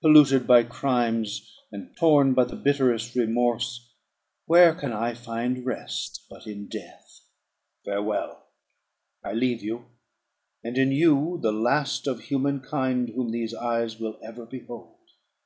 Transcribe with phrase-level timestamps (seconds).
[0.00, 3.92] Polluted by crimes, and torn by the bitterest remorse,
[4.46, 7.20] where can I find rest but in death?
[7.84, 8.46] "Farewell!
[9.22, 9.84] I leave you,
[10.62, 14.96] and in you the last of human kind whom these eyes will ever behold.